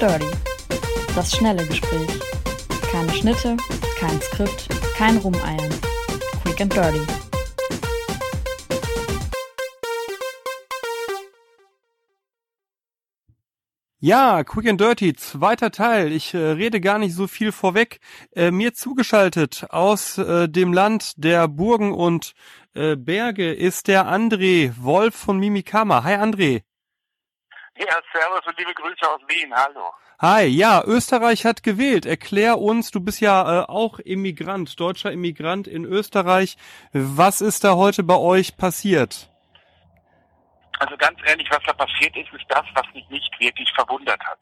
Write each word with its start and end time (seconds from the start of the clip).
Das 0.00 1.32
schnelle 1.32 1.66
Gespräch. 1.66 2.08
Keine 2.92 3.12
Schnitte, 3.14 3.56
kein 3.98 4.20
Skript, 4.20 4.68
kein 4.96 5.16
Rumeiern. 5.16 5.74
Quick 6.44 6.60
and 6.60 6.72
Dirty. 6.72 7.00
Ja, 13.98 14.44
Quick 14.44 14.68
and 14.68 14.80
Dirty, 14.80 15.14
zweiter 15.14 15.72
Teil. 15.72 16.12
Ich 16.12 16.32
äh, 16.32 16.38
rede 16.38 16.80
gar 16.80 17.00
nicht 17.00 17.16
so 17.16 17.26
viel 17.26 17.50
vorweg. 17.50 17.98
Äh, 18.36 18.52
mir 18.52 18.74
zugeschaltet 18.74 19.66
aus 19.70 20.16
äh, 20.16 20.48
dem 20.48 20.72
Land 20.72 21.14
der 21.16 21.48
Burgen 21.48 21.92
und 21.92 22.34
äh, 22.74 22.94
Berge 22.94 23.52
ist 23.52 23.88
der 23.88 24.06
André 24.06 24.72
Wolf 24.76 25.16
von 25.16 25.40
Mimikama. 25.40 26.04
Hi 26.04 26.14
André. 26.14 26.67
Ja, 27.78 27.94
servus 28.12 28.44
und 28.44 28.58
liebe 28.58 28.74
Grüße 28.74 29.08
aus 29.08 29.20
Wien. 29.28 29.54
Hallo. 29.54 29.92
Hi, 30.20 30.46
ja, 30.46 30.82
Österreich 30.84 31.44
hat 31.44 31.62
gewählt. 31.62 32.06
Erklär 32.06 32.58
uns, 32.58 32.90
du 32.90 32.98
bist 32.98 33.20
ja 33.20 33.62
äh, 33.62 33.66
auch 33.66 34.00
Immigrant, 34.00 34.80
deutscher 34.80 35.12
Immigrant 35.12 35.68
in 35.68 35.84
Österreich. 35.84 36.56
Was 36.92 37.40
ist 37.40 37.62
da 37.62 37.76
heute 37.76 38.02
bei 38.02 38.16
euch 38.16 38.56
passiert? 38.56 39.30
Also 40.80 40.96
ganz 40.96 41.20
ehrlich, 41.24 41.48
was 41.50 41.62
da 41.66 41.72
passiert 41.72 42.16
ist, 42.16 42.32
ist 42.32 42.46
das, 42.48 42.64
was 42.74 42.86
mich 42.94 43.08
nicht 43.10 43.32
wirklich 43.38 43.70
verwundert 43.74 44.20
hat. 44.24 44.40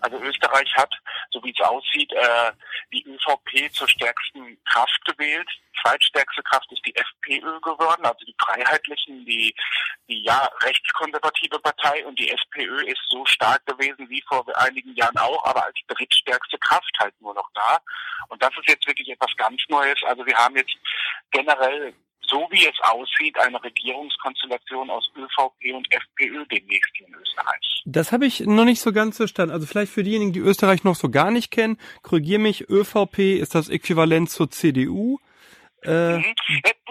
Also 0.00 0.18
Österreich 0.20 0.74
hat, 0.74 0.94
so 1.32 1.44
wie 1.44 1.50
es 1.50 1.60
aussieht, 1.60 2.10
äh, 2.12 2.52
die 2.94 3.04
ÖVP 3.04 3.70
zur 3.74 3.88
stärksten 3.90 4.56
Kraft 4.64 5.04
gewählt. 5.04 5.48
Zweitstärkste 5.82 6.42
Kraft 6.42 6.70
ist 6.72 6.84
die 6.86 6.94
FPÖ 6.94 7.60
geworden, 7.60 8.04
also 8.04 8.24
die 8.26 8.34
Freiheitlichen, 8.42 9.24
die, 9.24 9.54
die 10.08 10.22
ja 10.22 10.48
rechtskonservative 10.62 11.58
Partei 11.58 12.04
und 12.06 12.18
die 12.18 12.30
SPÖ 12.30 12.82
ist 12.84 13.00
so 13.08 13.24
stark 13.26 13.64
gewesen 13.66 14.08
wie 14.08 14.22
vor 14.28 14.44
einigen 14.56 14.94
Jahren 14.94 15.16
auch, 15.18 15.44
aber 15.44 15.64
als 15.64 15.78
drittstärkste 15.88 16.58
Kraft 16.58 16.92
halt 16.98 17.14
nur 17.20 17.34
noch 17.34 17.48
da. 17.54 17.78
Und 18.28 18.42
das 18.42 18.50
ist 18.58 18.68
jetzt 18.68 18.86
wirklich 18.86 19.08
etwas 19.08 19.34
ganz 19.36 19.60
Neues. 19.68 19.98
Also 20.06 20.24
wir 20.26 20.36
haben 20.36 20.56
jetzt 20.56 20.74
generell 21.30 21.94
so 22.30 22.46
wie 22.50 22.64
es 22.64 22.78
aussieht, 22.82 23.36
eine 23.38 23.62
Regierungskonstellation 23.62 24.88
aus 24.88 25.10
ÖVP 25.16 25.74
und 25.74 25.86
FPÖ 25.92 26.46
demnächst 26.46 26.92
in 27.00 27.12
Österreich. 27.14 27.82
Das 27.84 28.12
habe 28.12 28.26
ich 28.26 28.40
noch 28.40 28.64
nicht 28.64 28.80
so 28.80 28.92
ganz 28.92 29.16
verstanden. 29.16 29.52
Also 29.52 29.66
vielleicht 29.66 29.92
für 29.92 30.04
diejenigen, 30.04 30.32
die 30.32 30.40
Österreich 30.40 30.84
noch 30.84 30.94
so 30.94 31.10
gar 31.10 31.30
nicht 31.30 31.50
kennen, 31.50 31.78
korrigier 32.02 32.38
mich, 32.38 32.70
ÖVP 32.70 33.18
ist 33.40 33.54
das 33.54 33.68
Äquivalent 33.68 34.30
zur 34.30 34.50
CDU. 34.50 35.18
Äh, 35.82 36.18
mhm. 36.18 36.34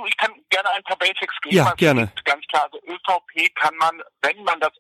Ich 0.08 0.18
kann 0.18 0.34
gerne 0.50 0.70
ein 0.72 0.84
paar 0.84 0.98
Basics 0.98 1.36
geben. 1.42 1.56
Ja, 1.56 1.74
gerne. 1.76 2.12
Ganz 2.26 2.46
klar, 2.48 2.64
also 2.66 2.80
ÖVP 2.86 3.54
kann 3.56 3.76
man, 3.78 4.02
wenn 4.22 4.44
man 4.44 4.60
das 4.60 4.72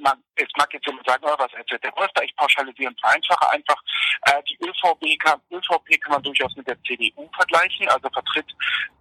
man, 0.00 0.22
es 0.34 0.48
mag 0.56 0.72
jetzt 0.72 0.86
jemand 0.86 1.06
sagen, 1.06 1.24
oh, 1.26 1.34
was 1.38 1.52
erzählt 1.52 1.82
der 1.84 1.94
Wolf 1.96 2.10
da, 2.14 2.22
ich 2.22 2.34
pauschalisiere 2.36 2.90
und 2.90 3.00
vereinfache 3.00 3.50
einfach. 3.50 3.80
Äh, 4.22 4.42
die 4.48 4.58
ÖVP 4.62 5.18
kann, 5.18 5.40
ÖVP 5.50 6.00
kann 6.00 6.12
man 6.12 6.22
durchaus 6.22 6.54
mit 6.56 6.66
der 6.66 6.80
CDU 6.82 7.28
vergleichen, 7.34 7.88
also 7.88 8.08
vertritt 8.10 8.52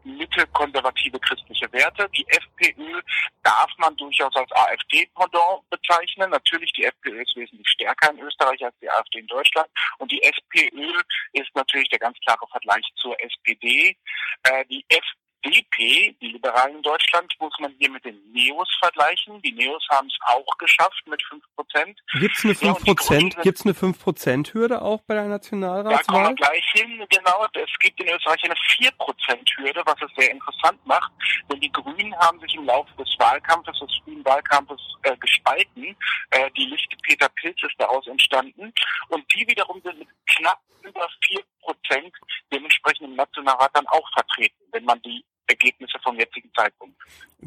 Mitte 0.04 0.48
konservative 0.48 1.20
christliche 1.20 1.72
Werte. 1.72 2.10
Die 2.16 2.26
FPÖ 2.28 3.02
darf 3.44 3.72
man 3.78 3.96
durchaus 3.98 4.36
als 4.36 4.52
AfD-Pendant 4.52 5.70
bezeichnen. 5.70 6.30
Natürlich, 6.30 6.72
die 6.74 6.86
FPÖ 6.86 7.22
ist 7.22 7.36
wesentlich 7.36 7.70
stärker 7.70 8.12
in 8.12 8.20
Österreich 8.20 8.64
als 8.64 8.76
die 8.82 8.90
AfD 8.90 9.20
in 9.20 9.28
Deutschland. 9.28 9.68
Und 9.98 10.12
die 10.12 10.22
SPÖ 10.24 11.02
ist 11.34 11.54
natürlich 11.56 11.90
der 11.90 12.00
ganz 12.00 12.18
klare 12.20 12.48
Vergleich 12.48 12.86
zur 12.96 13.20
SPD. 13.22 13.98
Äh, 14.44 14.66
die 14.66 14.86
F 14.90 15.04
DP, 15.46 16.16
die 16.22 16.28
Liberalen 16.28 16.78
in 16.78 16.82
Deutschland, 16.82 17.34
muss 17.40 17.54
man 17.60 17.74
hier 17.80 17.90
mit 17.90 18.04
den 18.04 18.20
Neos 18.32 18.68
vergleichen. 18.80 19.42
Die 19.42 19.52
Neos 19.52 19.86
haben 19.90 20.08
es 20.08 20.18
auch 20.26 20.58
geschafft 20.58 21.02
mit 21.08 21.22
5 21.24 21.44
Prozent. 21.56 22.00
Gibt 22.20 22.38
es 22.38 22.46
eine 22.46 22.56
5 22.56 22.86
Prozent, 22.86 23.34
ja, 23.36 23.42
gibt's 23.42 23.66
eine 23.66 23.74
5 23.74 24.00
Prozent 24.04 24.54
Hürde 24.54 24.82
auch 24.82 25.02
bei 25.04 25.14
der 25.14 25.26
Nationalratswahl? 25.26 25.98
Da 25.98 26.12
kommen 26.12 26.28
wir 26.30 26.36
gleich 26.36 26.66
hin, 26.74 27.06
genau. 27.10 27.46
Es 27.54 27.80
gibt 27.80 28.00
in 28.02 28.08
Österreich 28.08 28.44
eine 28.44 28.56
4 28.78 28.92
Prozent 28.92 29.50
Hürde, 29.58 29.82
was 29.86 29.96
es 30.02 30.12
sehr 30.18 30.32
interessant 30.32 30.86
macht, 30.86 31.12
denn 31.52 31.60
die 31.60 31.72
Grünen 31.72 32.16
haben 32.18 32.40
sich 32.42 32.56
im 32.56 32.66
Laufe 32.66 32.92
des 32.98 33.10
Wahlkampfes, 33.18 33.80
des 33.80 33.90
frühen 34.04 34.24
Wahlkampfes 34.26 34.82
äh, 35.04 35.16
gespalten. 35.18 35.96
Äh, 36.32 36.52
die 36.58 36.66
Liste 36.66 36.96
Peter 37.04 37.30
Pilz 37.30 37.62
ist 37.64 37.76
daraus 37.78 38.06
entstanden 38.08 38.74
und 39.10 39.24
die 39.34 39.48
wiederum 39.48 39.82
sind 39.84 40.00
mit 40.00 40.08
knapp 40.26 40.60
über 40.84 41.08
4 41.28 41.42
Prozent 41.70 42.14
dementsprechend 42.52 43.08
im 43.08 43.16
Nationalrat 43.16 43.72
dann 43.74 43.88
auch 43.88 44.08
vertreten, 44.14 44.64
wenn 44.72 44.86
man 44.86 45.02
die 45.04 45.24
Ergebnisse 45.48 46.00
vom 46.04 46.18
jetzigen 46.18 46.52
Zeitpunkt. 46.56 46.96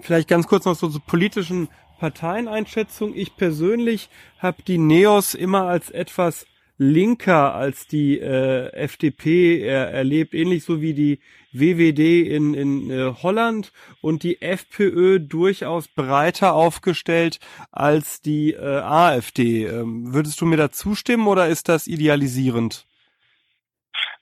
Vielleicht 0.01 0.29
ganz 0.29 0.47
kurz 0.47 0.65
noch 0.65 0.75
so 0.75 0.89
zur 0.89 1.05
politischen 1.05 1.69
Parteieneinschätzung. 1.99 3.15
Ich 3.15 3.37
persönlich 3.37 4.09
habe 4.39 4.63
die 4.63 4.79
Neos 4.79 5.35
immer 5.35 5.69
als 5.69 5.91
etwas 5.91 6.47
linker 6.79 7.55
als 7.55 7.87
die 7.87 8.19
äh, 8.19 8.73
FDP 8.73 9.61
er, 9.61 9.91
erlebt, 9.91 10.35
ähnlich 10.35 10.65
so 10.65 10.81
wie 10.81 10.95
die 10.95 11.21
WWD 11.53 12.27
in, 12.29 12.55
in 12.55 12.91
äh, 12.91 13.15
Holland 13.23 13.73
und 14.01 14.23
die 14.23 14.43
FPÖ 14.43 15.21
durchaus 15.21 15.87
breiter 15.87 16.55
aufgestellt 16.55 17.39
als 17.71 18.21
die 18.21 18.55
äh, 18.55 18.59
AfD. 18.59 19.67
Ähm, 19.67 20.13
würdest 20.13 20.41
du 20.41 20.47
mir 20.47 20.57
da 20.57 20.73
zustimmen 20.73 21.29
oder 21.29 21.47
ist 21.47 21.69
das 21.69 21.87
idealisierend? 21.87 22.87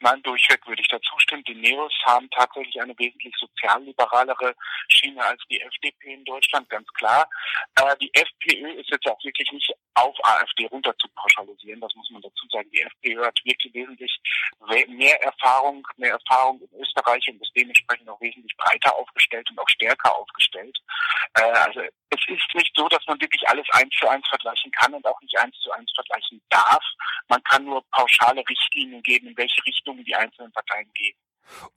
Nein, 0.03 0.23
durchweg 0.23 0.67
würde 0.67 0.81
ich 0.81 0.89
da 0.89 0.99
zustimmen. 1.03 1.45
Die 1.45 1.55
Neos 1.55 1.93
haben 2.07 2.29
tatsächlich 2.31 2.81
eine 2.81 2.99
wesentlich 2.99 3.35
sozialliberalere 3.39 4.55
Schiene 4.89 5.23
als 5.23 5.43
die 5.51 5.61
FDP 5.61 6.15
in 6.15 6.25
Deutschland, 6.25 6.69
ganz 6.71 6.89
klar. 6.95 7.29
Äh, 7.75 7.97
die 8.01 8.11
FPÖ 8.15 8.81
ist 8.81 8.91
jetzt 8.91 9.07
auch 9.07 9.23
wirklich 9.23 9.53
nicht 9.53 9.71
auf 9.95 10.17
AfD 10.25 10.67
runter 10.67 10.97
zu 10.97 11.09
pauschalisieren, 11.09 11.81
das 11.81 11.95
muss 11.97 12.11
man 12.11 12.23
dazu 12.23 12.47
sagen. 12.49 12.71
Die 12.71 12.81
FPÖ 12.81 13.27
hat 13.27 13.39
wirklich 13.45 13.75
wesentlich 13.75 14.19
mehr 14.89 15.23
Erfahrung, 15.23 15.87
mehr 15.97 16.13
Erfahrung 16.13 16.61
in 16.63 16.81
Österreich 16.81 17.27
und 17.29 17.43
ist 17.43 17.53
dementsprechend 17.55 18.09
auch 18.09 18.21
wesentlich 18.21 18.57
breiter 18.57 18.97
aufgestellt 18.97 19.51
und 19.51 19.59
auch 19.59 19.69
stärker 19.69 20.17
aufgestellt. 20.17 20.79
Äh, 21.35 21.43
also 21.43 21.81
es 21.81 22.21
ist 22.27 22.55
nicht 22.55 22.73
so, 22.75 22.89
dass 22.89 23.05
man 23.07 23.21
wirklich 23.21 23.47
alles 23.49 23.67
eins 23.73 23.95
zu 23.99 24.09
eins 24.09 24.27
vergleichen 24.29 24.71
kann 24.73 24.95
und 24.95 25.07
auch 25.07 25.21
nicht 25.21 25.39
eins 25.39 25.57
zu 25.61 25.71
eins 25.73 25.91
vergleichen 25.95 26.41
darf. 26.49 26.85
Man 27.29 27.43
kann 27.45 27.65
nur 27.65 27.85
pauschale 27.91 28.43
Richtlinien 28.49 29.03
geben, 29.03 29.29
in 29.29 29.37
welche 29.37 29.65
Richtung 29.65 29.90
die 29.99 30.15
einzelnen 30.15 30.53
Parteien 30.53 30.91
gehen. 30.95 31.17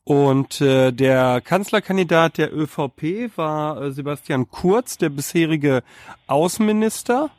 Und 0.03 0.62
äh, 0.62 0.91
der 0.91 1.41
Kanzlerkandidat 1.41 2.38
der 2.38 2.53
ÖVP 2.53 3.35
war 3.38 3.81
äh, 3.81 3.91
Sebastian 3.91 4.50
Kurz, 4.50 4.97
der 4.97 5.09
bisherige 5.09 5.84
Außenminister. 6.28 7.31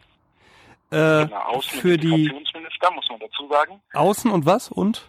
Äh, 0.90 0.96
genau, 0.96 1.52
Außen- 1.52 1.80
für 1.80 1.96
die 1.96 2.32
muss 2.94 3.08
man 3.08 3.18
dazu 3.20 3.48
sagen. 3.48 3.80
Außen 3.92 4.30
und 4.30 4.46
was 4.46 4.70
und? 4.70 5.08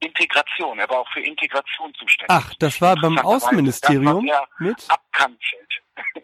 Integration. 0.00 0.78
Er 0.78 0.88
war 0.88 1.00
auch 1.00 1.08
für 1.12 1.20
Integration 1.20 1.92
zuständig. 1.94 2.28
Ach, 2.28 2.54
das 2.58 2.80
war 2.80 2.96
beim 2.96 3.18
Außenministerium 3.18 4.30
mit? 4.58 4.76
Abkanzelt. 4.88 5.67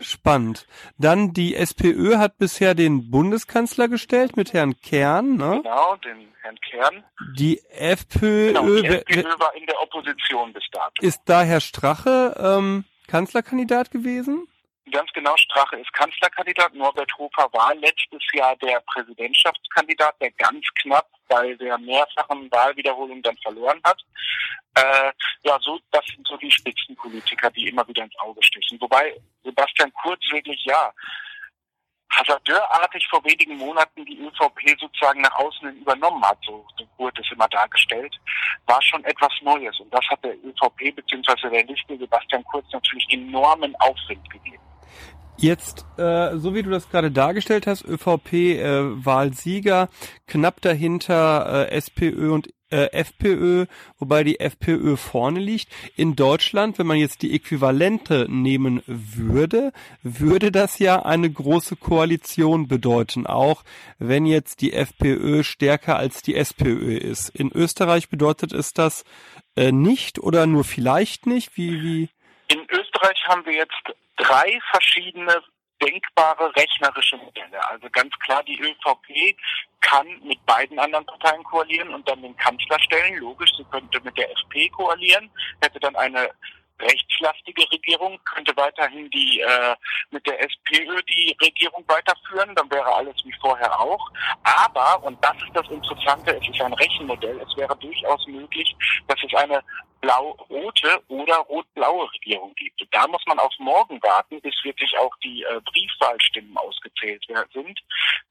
Spannend. 0.00 0.66
Dann 0.98 1.32
die 1.32 1.54
SPÖ 1.54 2.18
hat 2.18 2.38
bisher 2.38 2.74
den 2.74 3.10
Bundeskanzler 3.10 3.88
gestellt 3.88 4.36
mit 4.36 4.52
Herrn 4.52 4.74
Kern, 4.80 5.36
ne? 5.36 5.60
Genau, 5.62 5.96
den 5.96 6.28
Herrn 6.42 6.58
Kern. 6.60 7.04
Die 7.36 7.60
FPÖ, 7.70 8.48
genau, 8.48 8.66
die 8.66 8.86
FPÖ 8.86 9.38
war 9.38 9.54
in 9.54 9.66
der 9.66 9.80
Opposition 9.80 10.52
bis 10.52 10.64
dato. 10.72 11.00
Ist 11.00 11.22
da 11.26 11.42
Herr 11.42 11.60
Strache 11.60 12.34
ähm, 12.38 12.84
Kanzlerkandidat 13.06 13.90
gewesen? 13.90 14.46
Ganz 14.90 15.10
genau, 15.12 15.34
Strache 15.36 15.76
ist 15.76 15.92
Kanzlerkandidat. 15.94 16.74
Norbert 16.74 17.10
Hofer 17.16 17.48
war 17.52 17.74
letztes 17.74 18.22
Jahr 18.34 18.54
der 18.56 18.80
Präsidentschaftskandidat, 18.80 20.20
der 20.20 20.30
ganz 20.32 20.62
knapp 20.82 21.08
bei 21.26 21.54
der 21.54 21.78
mehrfachen 21.78 22.50
Wahlwiederholung 22.50 23.22
dann 23.22 23.36
verloren 23.38 23.80
hat. 23.82 23.98
Äh, 24.74 25.10
ja, 25.42 25.58
so, 25.60 25.80
das 25.90 26.04
sind 26.06 26.26
so 26.26 26.36
die 26.36 26.50
Spitzenpolitiker, 26.50 27.50
die 27.52 27.68
immer 27.68 27.86
wieder 27.88 28.04
ins 28.04 28.18
Auge 28.18 28.42
stechen. 28.42 28.78
Wobei 28.80 29.18
Sebastian 29.42 29.92
Kurz 30.02 30.20
wirklich, 30.30 30.62
ja, 30.64 30.92
Hasardeurartig 32.10 33.06
vor 33.08 33.24
wenigen 33.24 33.56
Monaten 33.56 34.04
die 34.04 34.18
ÖVP 34.18 34.78
sozusagen 34.78 35.22
nach 35.22 35.34
außen 35.34 35.68
hin 35.68 35.80
übernommen 35.80 36.22
hat, 36.24 36.38
so, 36.46 36.64
wurde 36.96 37.20
es 37.22 37.32
immer 37.32 37.48
dargestellt, 37.48 38.14
war 38.66 38.80
schon 38.82 39.02
etwas 39.04 39.32
Neues. 39.42 39.78
Und 39.80 39.92
das 39.92 40.06
hat 40.08 40.22
der 40.22 40.36
ÖVP 40.44 40.94
bzw. 40.94 41.50
der 41.50 41.64
Liste 41.64 41.98
Sebastian 41.98 42.44
Kurz 42.44 42.66
natürlich 42.72 43.06
enormen 43.10 43.74
Aufwind 43.76 44.28
gegeben. 44.30 44.60
Jetzt, 45.36 45.84
äh, 45.96 46.36
so 46.36 46.54
wie 46.54 46.62
du 46.62 46.70
das 46.70 46.88
gerade 46.88 47.10
dargestellt 47.10 47.66
hast, 47.66 47.84
ÖVP-Wahlsieger, 47.84 49.82
äh, 49.82 49.86
knapp 50.26 50.60
dahinter 50.60 51.68
äh, 51.68 51.76
SPÖ 51.76 52.32
und 52.32 52.48
äh, 52.70 52.90
FPÖ, 52.92 53.66
wobei 53.98 54.24
die 54.24 54.40
FPÖ 54.40 54.96
vorne 54.96 55.40
liegt. 55.40 55.68
In 55.96 56.16
Deutschland, 56.16 56.78
wenn 56.78 56.86
man 56.86 56.98
jetzt 56.98 57.22
die 57.22 57.34
Äquivalente 57.34 58.26
nehmen 58.28 58.82
würde, 58.86 59.72
würde 60.02 60.50
das 60.50 60.78
ja 60.78 61.02
eine 61.04 61.30
große 61.30 61.76
Koalition 61.76 62.66
bedeuten, 62.66 63.26
auch 63.26 63.64
wenn 63.98 64.26
jetzt 64.26 64.60
die 64.60 64.72
FPÖ 64.72 65.42
stärker 65.42 65.96
als 65.96 66.22
die 66.22 66.34
SPÖ 66.34 66.96
ist. 66.96 67.28
In 67.28 67.52
Österreich 67.52 68.08
bedeutet 68.08 68.52
es 68.52 68.72
das 68.72 69.04
äh, 69.56 69.70
nicht 69.70 70.18
oder 70.18 70.46
nur 70.46 70.64
vielleicht 70.64 71.26
nicht? 71.26 71.56
Wie, 71.56 71.82
wie? 71.82 72.08
In 73.04 73.10
Österreich 73.10 73.28
haben 73.28 73.44
wir 73.44 73.52
jetzt 73.52 73.82
drei 74.16 74.58
verschiedene 74.70 75.42
denkbare 75.82 76.54
rechnerische 76.56 77.18
Modelle. 77.18 77.68
Also 77.68 77.88
ganz 77.90 78.14
klar, 78.20 78.42
die 78.44 78.58
ÖVP 78.58 79.36
kann 79.82 80.06
mit 80.22 80.44
beiden 80.46 80.78
anderen 80.78 81.04
Parteien 81.04 81.44
koalieren 81.44 81.92
und 81.92 82.08
dann 82.08 82.22
den 82.22 82.36
Kanzler 82.36 82.80
stellen. 82.80 83.16
Logisch, 83.18 83.50
sie 83.58 83.64
könnte 83.64 84.00
mit 84.00 84.16
der 84.16 84.30
FP 84.30 84.70
koalieren, 84.70 85.30
hätte 85.60 85.78
dann 85.80 85.94
eine 85.96 86.30
rechtslastige 86.80 87.70
Regierung, 87.70 88.18
könnte 88.24 88.56
weiterhin 88.56 89.10
die 89.10 89.40
äh, 89.40 89.76
mit 90.10 90.26
der 90.26 90.40
SPÖ 90.40 91.02
die 91.02 91.36
Regierung 91.42 91.84
weiterführen, 91.86 92.54
dann 92.54 92.70
wäre 92.70 92.90
alles 92.92 93.16
wie 93.24 93.34
vorher 93.40 93.78
auch. 93.78 94.10
Aber, 94.42 95.04
und 95.04 95.22
das 95.22 95.36
ist 95.36 95.54
das 95.54 95.68
Interessante, 95.68 96.40
es 96.40 96.48
ist 96.48 96.60
ein 96.60 96.72
Rechenmodell, 96.72 97.38
es 97.40 97.56
wäre 97.56 97.76
durchaus 97.76 98.26
möglich, 98.26 98.74
dass 99.08 99.22
es 99.22 99.34
eine 99.34 99.62
blau-rote 100.04 101.02
oder 101.08 101.36
rot-blaue 101.36 102.12
Regierung 102.12 102.54
gibt. 102.54 102.80
Und 102.80 102.94
da 102.94 103.06
muss 103.08 103.22
man 103.26 103.38
auf 103.38 103.52
morgen 103.58 104.02
warten, 104.02 104.40
bis 104.40 104.54
wirklich 104.62 104.96
auch 104.98 105.14
die 105.22 105.42
äh, 105.42 105.60
Briefwahlstimmen 105.64 106.56
ausgezählt 106.56 107.24
sind. 107.26 107.80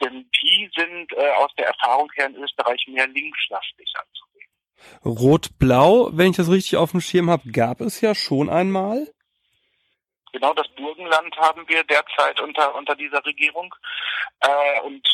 Denn 0.02 0.30
die 0.42 0.70
sind 0.76 1.12
äh, 1.14 1.32
aus 1.32 1.52
der 1.58 1.68
Erfahrung 1.68 2.12
her 2.16 2.28
in 2.28 2.36
Österreich 2.36 2.86
mehr 2.88 3.08
linkslastig 3.08 3.92
anzusehen. 3.96 4.50
Rot-Blau, 5.04 6.10
wenn 6.14 6.32
ich 6.32 6.38
das 6.38 6.52
richtig 6.52 6.78
auf 6.78 6.92
dem 6.92 7.02
Schirm 7.02 7.30
habe, 7.30 7.52
gab 7.52 7.82
es 7.82 8.02
ja 8.02 8.14
schon 8.14 8.50
einmal. 8.50 9.08
Genau, 10.32 10.54
das 10.54 10.68
Burgenland 10.76 11.36
haben 11.38 11.68
wir 11.68 11.84
derzeit 11.84 12.40
unter, 12.42 12.76
unter 12.76 12.96
dieser 12.96 13.24
Regierung. 13.26 13.74
Äh, 14.40 14.82
und 14.82 15.08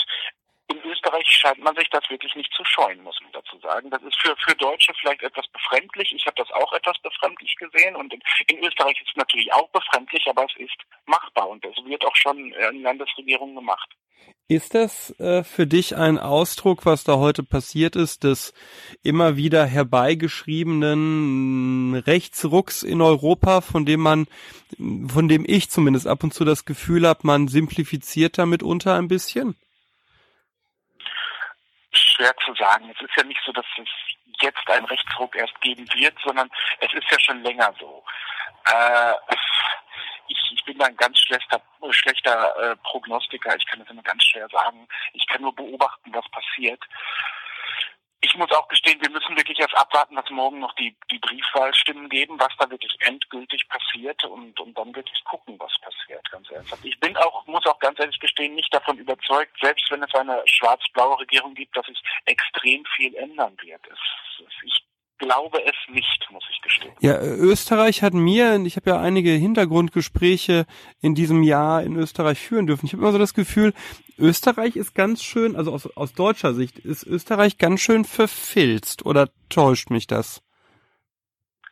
in 0.70 0.80
Österreich 0.90 1.28
scheint 1.28 1.60
man 1.60 1.76
sich 1.76 1.90
das 1.90 2.10
wirklich 2.10 2.34
nicht 2.36 2.54
zu 2.54 2.64
scheuen, 2.64 3.04
muss 3.04 3.20
man 3.22 3.32
dazu 3.32 3.58
sagen. 3.60 3.90
Das 3.90 4.04
ist 4.04 4.16
für, 4.22 4.36
für 4.38 4.56
Deutsche 4.56 4.94
vielleicht 5.00 5.24
etwas 5.24 5.48
befremdlich. 5.48 6.14
Ich 6.16 6.28
habe 6.28 6.36
das 6.38 6.52
auch 6.52 6.72
etwas 6.74 7.00
befremdlich 7.00 7.56
gesehen. 7.56 7.96
Und 7.96 8.14
in, 8.14 8.22
in, 8.48 8.64
Österreich 8.64 9.02
ist 9.02 9.10
es 9.10 9.16
natürlich 9.16 9.52
auch 9.52 9.68
befremdlich, 9.70 10.28
aber 10.28 10.46
es 10.46 10.56
ist 10.58 10.78
machbar 11.08 11.50
und 11.50 11.66
es 11.66 11.76
wird 11.86 12.06
auch 12.06 12.16
schon 12.16 12.52
in 12.52 12.84
Landesregierungen 12.84 13.56
gemacht. 13.56 13.90
Ist 14.48 14.76
das 14.76 15.20
äh, 15.20 15.44
für 15.44 15.66
dich 15.66 15.96
ein 15.96 16.20
Ausdruck, 16.20 16.86
was 16.86 17.04
da 17.04 17.18
heute 17.18 17.42
passiert 17.44 17.96
ist, 17.96 18.24
des 18.24 18.54
immer 19.02 19.38
wieder 19.38 19.66
herbeigeschriebenen 19.66 21.96
Rechtsrucks 21.96 22.84
in 22.84 23.02
Europa, 23.02 23.62
von 23.62 23.86
dem 23.86 24.02
man, 24.02 24.28
von 24.78 25.28
dem 25.28 25.46
ich 25.48 25.72
zumindest 25.72 26.06
ab 26.08 26.24
und 26.24 26.32
zu 26.34 26.46
das 26.46 26.66
Gefühl 26.66 27.08
habe, 27.08 27.22
man 27.24 27.48
simplifiziert 27.48 28.38
damit 28.38 28.62
unter 28.62 28.94
ein 28.96 29.08
bisschen? 29.08 29.56
Schwer 32.20 32.36
zu 32.46 32.54
sagen. 32.56 32.90
Es 32.94 33.02
ist 33.02 33.16
ja 33.16 33.24
nicht 33.24 33.40
so, 33.46 33.52
dass 33.54 33.66
es 33.78 33.88
jetzt 34.42 34.70
einen 34.70 34.86
Rechtsruck 34.86 35.36
erst 35.36 35.60
geben 35.62 35.88
wird, 35.94 36.16
sondern 36.24 36.50
es 36.80 36.94
ist 36.94 37.10
ja 37.10 37.20
schon 37.20 37.42
länger 37.44 37.74
so. 37.80 38.04
Äh, 38.66 39.14
ich, 40.28 40.38
ich 40.54 40.64
bin 40.66 40.78
da 40.78 40.86
ein 40.86 40.98
ganz 40.98 41.18
schlechter, 41.20 41.62
schlechter 41.92 42.56
äh, 42.58 42.76
Prognostiker. 42.84 43.56
Ich 43.56 43.66
kann 43.68 43.80
das 43.80 43.90
immer 43.90 44.04
ganz 44.04 44.24
schwer 44.24 44.48
sagen. 44.50 44.88
Ich 45.14 45.26
kann 45.28 45.42
nur 45.42 45.56
beobachten, 45.56 46.14
was 46.14 46.28
passiert. 46.30 46.84
Ich 48.22 48.36
muss 48.36 48.52
auch 48.52 48.68
gestehen, 48.68 49.00
wir 49.02 49.10
müssen 49.10 49.38
wirklich 49.38 49.60
erst 49.60 49.78
abwarten, 49.78 50.16
dass 50.16 50.30
morgen 50.30 50.60
noch 50.60 50.74
die, 50.76 50.94
die 51.10 51.20
Briefwahlstimmen 51.20 52.10
geben, 52.10 52.38
was 52.38 52.52
da 52.58 52.70
wirklich 52.70 52.96
endgültig 53.00 53.68
passiert 53.70 54.22
und, 54.26 54.60
und 54.60 54.78
dann 54.78 54.94
wirklich 54.94 55.24
gucken, 55.24 55.58
was 55.58 55.72
passiert, 55.80 56.30
ganz 56.30 56.50
ernsthaft. 56.52 56.84
Ich 56.84 57.00
bin 57.00 57.16
auch, 57.16 57.48
muss 57.48 57.66
auch 57.66 57.80
ganz 57.80 57.98
ehrlich 58.00 58.20
gestehen, 58.20 58.56
nicht 58.56 58.74
davon 58.74 58.98
überzeugt, 58.98 59.56
selbst 59.62 59.90
wenn 59.90 60.04
es 60.04 60.14
eine 60.14 60.42
schwarz-blaue 60.46 61.20
Regierung 61.20 61.54
gibt, 61.54 61.78
dass 61.78 61.88
es 61.88 61.98
extrem 62.26 62.84
viel 62.98 63.16
ändern 63.16 63.56
wird. 63.62 63.88
Es, 63.88 64.46
ich 64.64 64.84
glaube 65.20 65.60
es 65.64 65.94
nicht, 65.94 66.28
muss 66.32 66.44
ich 66.52 66.62
gestehen. 66.62 66.94
Ja, 67.00 67.22
Österreich 67.22 68.02
hat 68.02 68.14
mir, 68.14 68.60
ich 68.66 68.76
habe 68.76 68.90
ja 68.90 69.00
einige 69.00 69.32
Hintergrundgespräche 69.32 70.66
in 71.02 71.14
diesem 71.14 71.44
Jahr 71.44 71.84
in 71.84 71.96
Österreich 71.96 72.40
führen 72.40 72.66
dürfen. 72.66 72.86
Ich 72.86 72.94
habe 72.94 73.04
immer 73.04 73.12
so 73.12 73.20
das 73.20 73.34
Gefühl, 73.34 73.74
Österreich 74.18 74.76
ist 74.76 74.96
ganz 74.96 75.22
schön, 75.22 75.56
also 75.56 75.72
aus, 75.72 75.86
aus 75.96 76.14
deutscher 76.14 76.54
Sicht, 76.54 76.80
ist 76.80 77.04
Österreich 77.04 77.58
ganz 77.58 77.82
schön 77.82 78.06
verfilzt 78.06 79.06
oder 79.06 79.30
täuscht 79.50 79.92
mich 79.92 80.08
das? 80.08 80.42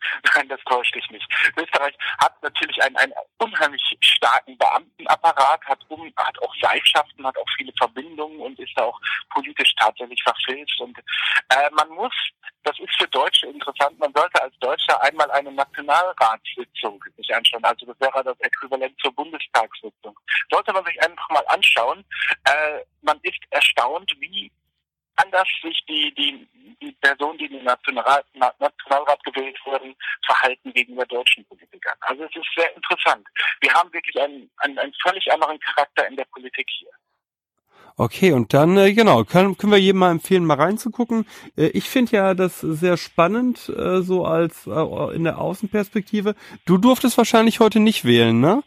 Nein, 0.35 0.47
das 0.49 0.59
täuscht 0.65 0.95
dich 0.95 1.09
nicht. 1.09 1.27
Österreich 1.57 1.95
hat 2.19 2.41
natürlich 2.43 2.81
einen, 2.83 2.95
einen 2.97 3.13
unheimlich 3.37 3.81
starken 4.01 4.57
Beamtenapparat, 4.57 5.63
hat, 5.65 5.79
um, 5.89 6.11
hat 6.17 6.41
auch 6.41 6.53
Seilschaften, 6.61 7.25
hat 7.25 7.37
auch 7.37 7.49
viele 7.57 7.73
Verbindungen 7.77 8.39
und 8.39 8.59
ist 8.59 8.77
auch 8.77 8.99
politisch 9.29 9.73
tatsächlich 9.75 10.21
verfilzt. 10.23 10.79
Und 10.79 10.97
äh, 11.49 11.69
man 11.71 11.89
muss, 11.89 12.13
das 12.63 12.77
ist 12.79 12.95
für 12.97 13.07
Deutsche 13.07 13.47
interessant, 13.47 13.97
man 13.99 14.13
sollte 14.13 14.41
als 14.41 14.57
Deutscher 14.59 15.01
einmal 15.01 15.29
eine 15.31 15.51
Nationalratssitzung 15.51 17.03
sich 17.15 17.35
anschauen. 17.35 17.63
Also 17.63 17.85
das 17.85 17.99
wäre 17.99 18.23
das 18.23 18.39
Äquivalent 18.39 18.99
zur 19.01 19.13
Bundestagssitzung. 19.13 20.19
Sollte 20.49 20.73
man 20.73 20.85
sich 20.85 21.01
einfach 21.01 21.29
mal 21.29 21.45
anschauen. 21.47 22.05
Äh, 22.45 22.81
man 23.01 23.19
ist 23.23 23.39
erstaunt, 23.49 24.13
wie 24.19 24.51
anders 25.17 25.47
sich 25.61 25.83
die, 25.87 26.13
die, 26.13 26.47
die 26.81 26.91
Personen, 27.01 27.37
die 27.37 27.45
in 27.45 27.53
den 27.53 27.63
Nationalrat, 27.63 28.25
Nationalrat 28.33 29.23
gewählt 29.23 29.57
wurden, 29.65 29.95
verhalten 30.25 30.73
gegenüber 30.73 31.05
deutschen 31.05 31.45
Politikern. 31.45 31.97
Also 32.01 32.23
es 32.23 32.35
ist 32.35 32.47
sehr 32.55 32.75
interessant. 32.75 33.27
Wir 33.61 33.73
haben 33.73 33.91
wirklich 33.93 34.19
einen, 34.21 34.49
einen, 34.57 34.77
einen 34.77 34.93
völlig 35.01 35.31
anderen 35.31 35.59
Charakter 35.59 36.07
in 36.07 36.15
der 36.15 36.25
Politik 36.25 36.67
hier. 36.69 36.89
Okay, 37.99 38.31
und 38.31 38.53
dann, 38.53 38.77
äh, 38.77 38.93
genau, 38.93 39.23
können, 39.23 39.57
können 39.57 39.71
wir 39.71 39.79
jedem 39.79 39.97
mal 39.99 40.11
empfehlen, 40.11 40.45
mal 40.45 40.57
reinzugucken. 40.57 41.25
Äh, 41.57 41.69
ich 41.69 41.89
finde 41.89 42.15
ja 42.15 42.33
das 42.35 42.59
sehr 42.59 42.95
spannend, 42.95 43.69
äh, 43.69 44.01
so 44.01 44.23
als 44.23 44.67
äh, 44.67 45.15
in 45.15 45.23
der 45.23 45.39
Außenperspektive. 45.39 46.35
Du 46.65 46.77
durftest 46.77 47.17
wahrscheinlich 47.17 47.59
heute 47.59 47.79
nicht 47.79 48.05
wählen, 48.05 48.39
ne? 48.39 48.61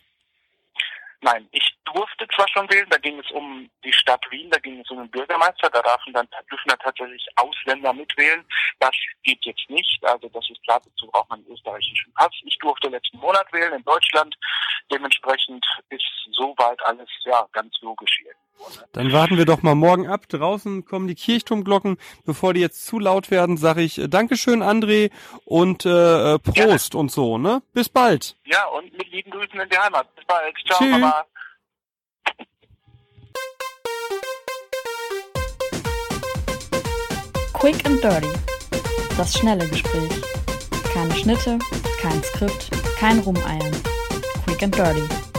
Nein, 1.22 1.46
ich 1.52 1.76
durfte 1.84 2.26
zwar 2.34 2.48
schon 2.48 2.70
wählen, 2.70 2.88
da 2.88 2.96
ging 2.96 3.18
es 3.18 3.30
um 3.32 3.70
die 3.84 3.92
Stadt 3.92 4.24
Wien, 4.30 4.48
da 4.50 4.58
ging 4.58 4.80
es 4.80 4.90
um 4.90 4.98
den 4.98 5.10
Bürgermeister, 5.10 5.68
da 5.68 5.82
dürfen 5.82 6.14
dann, 6.14 6.26
dürfen 6.50 6.68
dann 6.68 6.78
tatsächlich 6.78 7.26
Ausländer 7.36 7.92
mitwählen. 7.92 8.42
Das 8.78 8.92
geht 9.22 9.44
jetzt 9.44 9.68
nicht, 9.68 10.02
also 10.04 10.30
das 10.30 10.48
ist 10.48 10.62
klar, 10.62 10.80
dazu 10.82 11.06
braucht 11.08 11.28
man 11.28 11.40
einen 11.40 11.52
österreichischen 11.52 12.12
Pass. 12.14 12.32
Ich 12.44 12.58
durfte 12.58 12.88
letzten 12.88 13.18
Monat 13.18 13.52
wählen 13.52 13.74
in 13.74 13.84
Deutschland, 13.84 14.34
dementsprechend 14.90 15.64
ist 15.90 16.28
soweit 16.32 16.80
alles 16.86 17.08
ja 17.24 17.46
ganz 17.52 17.74
logisch 17.82 18.18
hier. 18.22 18.34
Dann 18.92 19.12
warten 19.12 19.38
wir 19.38 19.44
doch 19.44 19.62
mal 19.62 19.74
morgen 19.74 20.08
ab. 20.08 20.28
Draußen 20.28 20.84
kommen 20.84 21.08
die 21.08 21.14
Kirchturmglocken. 21.14 21.96
Bevor 22.24 22.54
die 22.54 22.60
jetzt 22.60 22.86
zu 22.86 22.98
laut 22.98 23.30
werden, 23.30 23.56
sage 23.56 23.82
ich 23.82 23.98
äh, 23.98 24.08
Dankeschön, 24.08 24.62
André, 24.62 25.10
und 25.44 25.86
äh, 25.86 26.34
äh 26.34 26.38
Prost 26.38 26.54
Gerne. 26.56 27.00
und 27.00 27.10
so, 27.10 27.38
ne? 27.38 27.62
Bis 27.72 27.88
bald. 27.88 28.36
Ja, 28.44 28.66
und 28.66 28.92
mit 28.96 29.10
lieben 29.10 29.30
Grüßen 29.30 29.58
in 29.58 29.68
die 29.68 29.78
Heimat. 29.78 30.14
Bis 30.14 30.24
bald. 30.26 30.54
Ciao, 30.66 30.78
Tschüss. 30.78 30.90
Mama. 30.90 31.24
Quick 37.54 37.84
and 37.84 38.02
Dirty. 38.02 38.32
Das 39.18 39.36
schnelle 39.36 39.68
Gespräch. 39.68 40.10
Keine 40.94 41.14
Schnitte, 41.14 41.58
kein 42.00 42.22
Skript, 42.22 42.70
kein 42.98 43.18
Rumeiern. 43.18 43.76
Quick 44.44 44.62
and 44.62 44.74
Dirty. 44.74 45.29